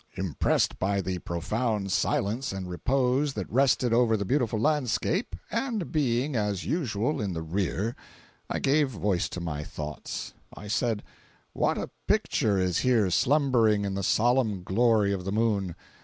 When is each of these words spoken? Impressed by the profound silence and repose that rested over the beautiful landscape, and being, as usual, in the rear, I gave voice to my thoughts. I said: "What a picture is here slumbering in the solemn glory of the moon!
Impressed 0.15 0.79
by 0.79 0.99
the 0.99 1.19
profound 1.19 1.91
silence 1.91 2.51
and 2.51 2.67
repose 2.67 3.33
that 3.33 3.47
rested 3.51 3.93
over 3.93 4.17
the 4.17 4.25
beautiful 4.25 4.59
landscape, 4.59 5.35
and 5.51 5.91
being, 5.91 6.35
as 6.35 6.65
usual, 6.65 7.21
in 7.21 7.33
the 7.33 7.43
rear, 7.43 7.95
I 8.49 8.57
gave 8.57 8.89
voice 8.89 9.29
to 9.29 9.39
my 9.39 9.63
thoughts. 9.63 10.33
I 10.57 10.69
said: 10.69 11.03
"What 11.53 11.77
a 11.77 11.91
picture 12.07 12.57
is 12.57 12.79
here 12.79 13.11
slumbering 13.11 13.85
in 13.85 13.93
the 13.93 14.01
solemn 14.01 14.63
glory 14.63 15.13
of 15.13 15.23
the 15.23 15.31
moon! 15.31 15.75